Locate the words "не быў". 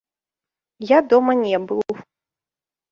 1.45-1.87